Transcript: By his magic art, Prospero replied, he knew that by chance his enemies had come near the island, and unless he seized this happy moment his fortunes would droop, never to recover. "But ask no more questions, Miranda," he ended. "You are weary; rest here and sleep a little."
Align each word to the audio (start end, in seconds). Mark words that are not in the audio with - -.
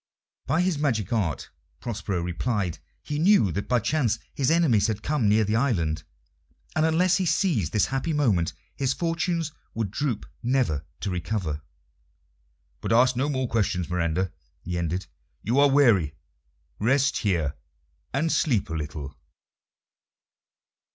By 0.47 0.61
his 0.61 0.79
magic 0.79 1.13
art, 1.13 1.51
Prospero 1.79 2.21
replied, 2.23 2.79
he 3.03 3.19
knew 3.19 3.51
that 3.51 3.67
by 3.67 3.77
chance 3.79 4.17
his 4.33 4.49
enemies 4.49 4.87
had 4.87 5.03
come 5.03 5.29
near 5.29 5.43
the 5.43 5.55
island, 5.55 6.03
and 6.75 6.87
unless 6.87 7.17
he 7.17 7.25
seized 7.27 7.71
this 7.71 7.85
happy 7.85 8.11
moment 8.11 8.53
his 8.75 8.93
fortunes 8.93 9.51
would 9.75 9.91
droop, 9.91 10.25
never 10.41 10.87
to 11.01 11.11
recover. 11.11 11.61
"But 12.81 12.91
ask 12.93 13.15
no 13.15 13.29
more 13.29 13.47
questions, 13.47 13.91
Miranda," 13.91 14.31
he 14.63 14.75
ended. 14.75 15.05
"You 15.43 15.59
are 15.59 15.69
weary; 15.69 16.15
rest 16.79 17.17
here 17.19 17.53
and 18.11 18.31
sleep 18.31 18.71
a 18.71 18.73
little." 18.73 19.15